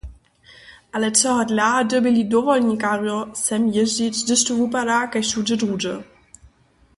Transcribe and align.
Ale 0.99 1.09
čehodla 1.19 1.67
dyrbjeli 1.91 2.23
dowolnikarjo 2.33 3.19
sem 3.43 3.61
jězdźić, 3.75 4.15
hdyž 4.25 4.41
tu 4.47 4.53
wupada 4.63 4.99
kaž 5.13 5.25
wšudźe 5.27 5.55
druhdźe? 5.61 5.93